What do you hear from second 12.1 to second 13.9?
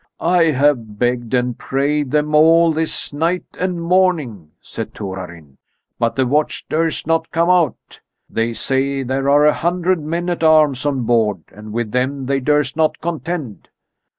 they durst not contend.